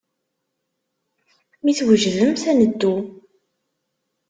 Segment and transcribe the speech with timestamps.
[1.63, 2.95] Mi twejdemt, ad neddu.